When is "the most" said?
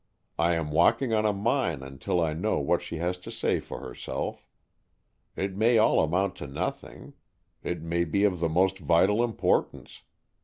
8.39-8.79